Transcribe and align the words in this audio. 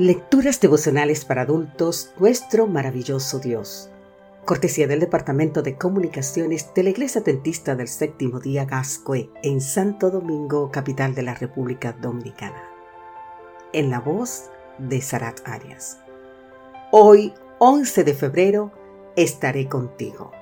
Lecturas 0.00 0.58
devocionales 0.62 1.26
para 1.26 1.42
adultos, 1.42 2.14
nuestro 2.18 2.66
maravilloso 2.66 3.38
Dios. 3.38 3.90
Cortesía 4.46 4.86
del 4.86 4.98
Departamento 4.98 5.60
de 5.60 5.76
Comunicaciones 5.76 6.72
de 6.74 6.84
la 6.84 6.88
Iglesia 6.88 7.22
Tentista 7.22 7.76
del 7.76 7.86
Séptimo 7.86 8.40
Día 8.40 8.64
Gascue 8.64 9.28
en 9.42 9.60
Santo 9.60 10.10
Domingo, 10.10 10.70
capital 10.70 11.14
de 11.14 11.22
la 11.22 11.34
República 11.34 11.92
Dominicana. 11.92 12.64
En 13.74 13.90
la 13.90 14.00
voz 14.00 14.50
de 14.78 15.02
Sarat 15.02 15.46
Arias. 15.46 15.98
Hoy, 16.92 17.34
11 17.58 18.02
de 18.02 18.14
febrero, 18.14 18.72
estaré 19.16 19.68
contigo. 19.68 20.32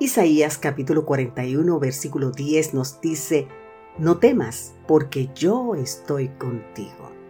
Isaías 0.00 0.58
capítulo 0.58 1.06
41, 1.06 1.78
versículo 1.78 2.30
10 2.30 2.74
nos 2.74 3.00
dice, 3.00 3.48
No 3.96 4.18
temas, 4.18 4.74
porque 4.86 5.30
yo 5.34 5.76
estoy 5.76 6.28
contigo. 6.28 7.21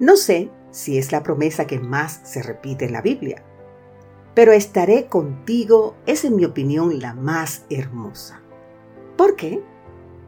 No 0.00 0.16
sé 0.16 0.50
si 0.70 0.96
es 0.96 1.12
la 1.12 1.22
promesa 1.22 1.66
que 1.66 1.78
más 1.78 2.20
se 2.24 2.42
repite 2.42 2.86
en 2.86 2.92
la 2.94 3.02
Biblia, 3.02 3.44
pero 4.34 4.52
estaré 4.52 5.08
contigo 5.08 5.96
es 6.06 6.24
en 6.24 6.36
mi 6.36 6.46
opinión 6.46 6.98
la 7.00 7.12
más 7.12 7.66
hermosa. 7.68 8.40
¿Por 9.18 9.36
qué? 9.36 9.62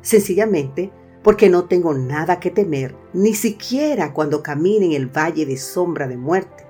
Sencillamente 0.03 0.93
porque 1.23 1.49
no 1.49 1.65
tengo 1.65 1.95
nada 1.95 2.39
que 2.39 2.51
temer, 2.51 2.97
ni 3.15 3.33
siquiera 3.35 4.13
cuando 4.13 4.43
camine 4.43 4.87
en 4.87 4.93
el 4.93 5.07
valle 5.07 5.47
de 5.47 5.57
sombra 5.57 6.07
de 6.07 6.19
muerte. 6.19 6.67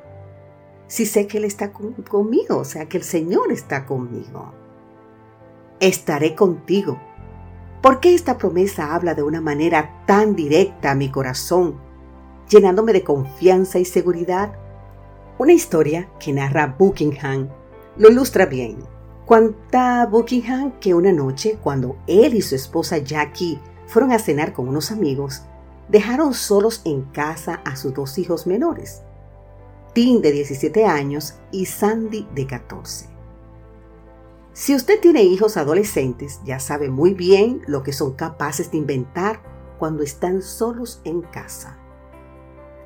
Si 0.87 1.05
sé 1.05 1.27
que 1.27 1.39
Él 1.39 1.45
está 1.45 1.73
conmigo, 1.73 2.59
o 2.59 2.64
sea, 2.64 2.87
que 2.87 2.98
el 2.98 3.03
Señor 3.03 3.50
está 3.50 3.84
conmigo. 3.84 4.53
Estaré 5.80 6.37
contigo. 6.37 7.00
¿Por 7.80 7.98
qué 7.98 8.14
esta 8.14 8.39
promesa 8.39 8.95
habla 8.95 9.14
de 9.14 9.23
una 9.25 9.41
manera 9.41 10.05
tan 10.06 10.37
directa 10.37 10.92
a 10.92 10.95
mi 10.95 11.11
corazón 11.11 11.80
llenándome 12.53 12.92
de 12.92 13.03
confianza 13.03 13.78
y 13.78 13.84
seguridad. 13.84 14.53
Una 15.39 15.55
historia 15.55 16.11
que 16.20 16.33
narra 16.33 16.77
Buckingham 16.78 17.48
lo 17.97 18.11
ilustra 18.11 18.47
bien. 18.47 18.84
Cuenta 19.25 20.06
Buckingham 20.06 20.78
que 20.78 20.95
una 20.95 21.12
noche, 21.12 21.58
cuando 21.62 21.97
él 22.06 22.34
y 22.34 22.42
su 22.42 22.55
esposa 22.55 22.98
Jackie 22.98 23.58
fueron 23.86 24.12
a 24.12 24.19
cenar 24.19 24.53
con 24.53 24.69
unos 24.69 24.91
amigos, 24.91 25.42
dejaron 25.89 26.34
solos 26.34 26.83
en 26.84 27.03
casa 27.03 27.62
a 27.64 27.77
sus 27.77 27.95
dos 27.95 28.19
hijos 28.19 28.47
menores, 28.47 29.03
Tim 29.95 30.20
de 30.23 30.33
17 30.33 30.84
años 30.86 31.34
y 31.50 31.67
Sandy 31.67 32.27
de 32.34 32.47
14. 32.47 33.06
Si 34.55 34.75
usted 34.75 35.00
tiene 35.00 35.23
hijos 35.23 35.56
adolescentes, 35.56 36.41
ya 36.45 36.61
sabe 36.61 36.91
muy 36.91 37.14
bien 37.14 37.62
lo 37.67 37.83
que 37.83 37.92
son 37.92 38.12
capaces 38.12 38.70
de 38.70 38.78
inventar 38.78 39.42
cuando 39.78 40.03
están 40.03 40.42
solos 40.42 41.00
en 41.05 41.23
casa. 41.23 41.81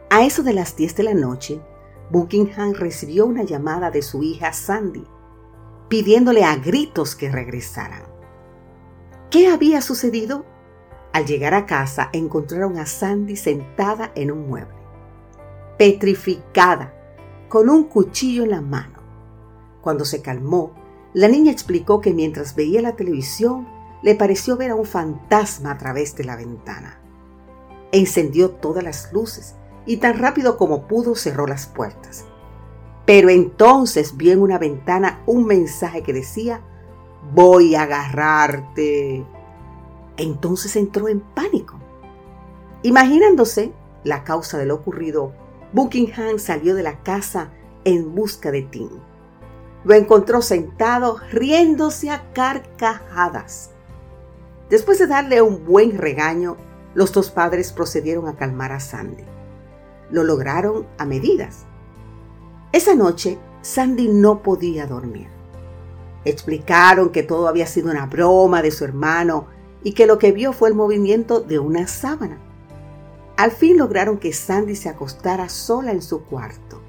A 0.08 0.24
eso 0.24 0.44
de 0.44 0.52
las 0.52 0.76
10 0.76 0.94
de 0.96 1.02
la 1.02 1.14
noche, 1.14 1.60
Buckingham 2.10 2.74
recibió 2.74 3.26
una 3.26 3.42
llamada 3.42 3.90
de 3.90 4.02
su 4.02 4.22
hija 4.22 4.52
Sandy, 4.52 5.04
pidiéndole 5.88 6.44
a 6.44 6.54
gritos 6.54 7.16
que 7.16 7.28
regresaran. 7.28 8.02
¿Qué 9.30 9.48
había 9.48 9.80
sucedido? 9.80 10.44
Al 11.12 11.26
llegar 11.26 11.54
a 11.54 11.66
casa 11.66 12.08
encontraron 12.12 12.78
a 12.78 12.86
Sandy 12.86 13.34
sentada 13.34 14.12
en 14.14 14.30
un 14.30 14.48
mueble, 14.48 14.76
petrificada, 15.76 16.94
con 17.48 17.68
un 17.68 17.84
cuchillo 17.84 18.44
en 18.44 18.50
la 18.50 18.60
mano. 18.60 19.00
Cuando 19.80 20.04
se 20.04 20.22
calmó, 20.22 20.72
la 21.14 21.26
niña 21.26 21.50
explicó 21.50 22.00
que 22.00 22.14
mientras 22.14 22.54
veía 22.54 22.80
la 22.80 22.94
televisión 22.94 23.66
le 24.02 24.14
pareció 24.14 24.56
ver 24.56 24.70
a 24.70 24.76
un 24.76 24.86
fantasma 24.86 25.72
a 25.72 25.78
través 25.78 26.14
de 26.14 26.24
la 26.24 26.36
ventana. 26.36 27.00
Encendió 27.90 28.50
todas 28.50 28.84
las 28.84 29.12
luces 29.12 29.56
y 29.86 29.98
tan 29.98 30.18
rápido 30.18 30.56
como 30.56 30.86
pudo 30.86 31.14
cerró 31.14 31.46
las 31.46 31.66
puertas. 31.66 32.24
Pero 33.06 33.30
entonces 33.30 34.16
vio 34.16 34.32
en 34.32 34.42
una 34.42 34.58
ventana 34.58 35.22
un 35.26 35.46
mensaje 35.46 36.02
que 36.02 36.12
decía, 36.12 36.60
voy 37.32 37.76
a 37.76 37.82
agarrarte. 37.82 39.24
Entonces 40.16 40.74
entró 40.74 41.08
en 41.08 41.20
pánico. 41.20 41.78
Imaginándose 42.82 43.72
la 44.02 44.24
causa 44.24 44.58
de 44.58 44.66
lo 44.66 44.74
ocurrido, 44.74 45.32
Buckingham 45.72 46.38
salió 46.38 46.74
de 46.74 46.82
la 46.82 47.02
casa 47.02 47.50
en 47.84 48.14
busca 48.14 48.50
de 48.50 48.62
Tim. 48.62 48.90
Lo 49.84 49.94
encontró 49.94 50.42
sentado 50.42 51.18
riéndose 51.30 52.10
a 52.10 52.32
carcajadas. 52.32 53.70
Después 54.68 54.98
de 54.98 55.06
darle 55.06 55.42
un 55.42 55.64
buen 55.64 55.96
regaño, 55.96 56.56
los 56.94 57.12
dos 57.12 57.30
padres 57.30 57.72
procedieron 57.72 58.26
a 58.26 58.36
calmar 58.36 58.72
a 58.72 58.80
Sandy 58.80 59.35
lo 60.10 60.24
lograron 60.24 60.86
a 60.98 61.04
medidas. 61.04 61.66
Esa 62.72 62.94
noche, 62.94 63.38
Sandy 63.62 64.08
no 64.08 64.42
podía 64.42 64.86
dormir. 64.86 65.28
Explicaron 66.24 67.10
que 67.10 67.22
todo 67.22 67.48
había 67.48 67.66
sido 67.66 67.90
una 67.90 68.06
broma 68.06 68.62
de 68.62 68.70
su 68.70 68.84
hermano 68.84 69.46
y 69.82 69.92
que 69.92 70.06
lo 70.06 70.18
que 70.18 70.32
vio 70.32 70.52
fue 70.52 70.68
el 70.68 70.74
movimiento 70.74 71.40
de 71.40 71.58
una 71.58 71.86
sábana. 71.86 72.38
Al 73.36 73.50
fin 73.50 73.78
lograron 73.78 74.18
que 74.18 74.32
Sandy 74.32 74.74
se 74.74 74.88
acostara 74.88 75.48
sola 75.48 75.92
en 75.92 76.02
su 76.02 76.24
cuarto, 76.24 76.80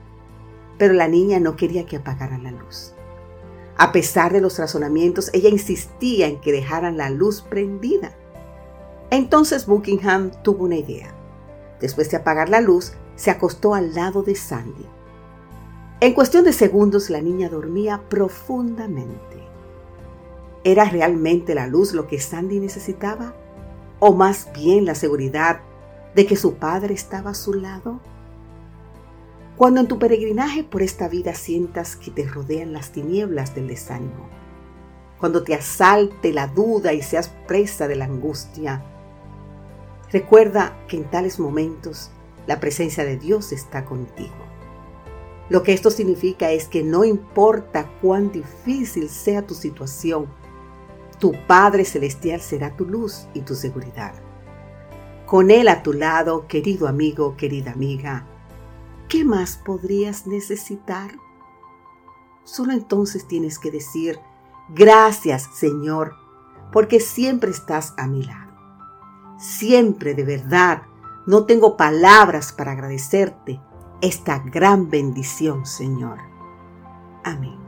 pero 0.77 0.93
la 0.93 1.07
niña 1.07 1.39
no 1.39 1.55
quería 1.55 1.85
que 1.85 1.97
apagaran 1.97 2.43
la 2.43 2.51
luz. 2.51 2.93
A 3.77 3.91
pesar 3.91 4.33
de 4.33 4.41
los 4.41 4.57
razonamientos, 4.57 5.29
ella 5.33 5.49
insistía 5.49 6.27
en 6.27 6.41
que 6.41 6.51
dejaran 6.51 6.97
la 6.97 7.09
luz 7.11 7.43
prendida. 7.43 8.15
Entonces 9.11 9.67
Buckingham 9.67 10.31
tuvo 10.41 10.65
una 10.65 10.77
idea. 10.77 11.13
Después 11.79 12.09
de 12.09 12.17
apagar 12.17 12.49
la 12.49 12.61
luz, 12.61 12.93
se 13.17 13.31
acostó 13.31 13.73
al 13.73 13.93
lado 13.93 14.23
de 14.23 14.35
Sandy. 14.35 14.85
En 15.99 16.13
cuestión 16.13 16.45
de 16.45 16.53
segundos 16.53 17.09
la 17.09 17.19
niña 17.19 17.49
dormía 17.49 18.03
profundamente. 18.07 19.43
¿Era 20.63 20.85
realmente 20.85 21.55
la 21.55 21.67
luz 21.67 21.93
lo 21.93 22.07
que 22.07 22.19
Sandy 22.19 22.59
necesitaba? 22.59 23.33
¿O 23.99 24.13
más 24.13 24.51
bien 24.53 24.85
la 24.85 24.93
seguridad 24.93 25.61
de 26.13 26.27
que 26.27 26.35
su 26.35 26.53
padre 26.53 26.93
estaba 26.93 27.31
a 27.31 27.35
su 27.35 27.53
lado? 27.53 27.99
Cuando 29.57 29.81
en 29.81 29.87
tu 29.87 29.97
peregrinaje 29.97 30.63
por 30.63 30.83
esta 30.83 31.07
vida 31.07 31.33
sientas 31.33 31.95
que 31.95 32.11
te 32.11 32.27
rodean 32.27 32.73
las 32.73 32.91
tinieblas 32.91 33.55
del 33.55 33.67
desánimo, 33.67 34.29
cuando 35.19 35.43
te 35.43 35.55
asalte 35.55 36.31
la 36.31 36.45
duda 36.45 36.93
y 36.93 37.01
seas 37.01 37.29
presa 37.47 37.87
de 37.87 37.95
la 37.95 38.05
angustia, 38.05 38.83
recuerda 40.11 40.77
que 40.87 40.97
en 40.97 41.09
tales 41.09 41.39
momentos 41.39 42.11
la 42.47 42.59
presencia 42.59 43.05
de 43.05 43.17
Dios 43.17 43.51
está 43.51 43.85
contigo. 43.85 44.35
Lo 45.49 45.63
que 45.63 45.73
esto 45.73 45.91
significa 45.91 46.51
es 46.51 46.67
que 46.67 46.83
no 46.83 47.05
importa 47.05 47.89
cuán 48.01 48.31
difícil 48.31 49.09
sea 49.09 49.45
tu 49.45 49.53
situación, 49.53 50.27
tu 51.19 51.33
Padre 51.47 51.85
Celestial 51.85 52.41
será 52.41 52.75
tu 52.75 52.85
luz 52.85 53.27
y 53.33 53.41
tu 53.41 53.55
seguridad. 53.55 54.13
Con 55.25 55.51
Él 55.51 55.67
a 55.67 55.83
tu 55.83 55.93
lado, 55.93 56.47
querido 56.47 56.87
amigo, 56.87 57.35
querida 57.37 57.71
amiga, 57.71 58.27
¿qué 59.09 59.25
más 59.25 59.57
podrías 59.57 60.27
necesitar? 60.27 61.11
Solo 62.43 62.71
entonces 62.71 63.27
tienes 63.27 63.59
que 63.59 63.71
decir, 63.71 64.19
gracias 64.69 65.49
Señor, 65.53 66.15
porque 66.71 66.99
siempre 66.99 67.51
estás 67.51 67.93
a 67.97 68.07
mi 68.07 68.23
lado. 68.23 68.53
Siempre 69.37 70.13
de 70.13 70.23
verdad 70.23 70.83
no 71.27 71.45
tengo 71.45 71.77
palabras 71.77 72.53
para 72.53 72.71
agradecerte 72.71 73.61
esta 74.01 74.39
gran 74.39 74.89
bendición, 74.89 75.65
Señor. 75.65 76.19
Amén. 77.23 77.66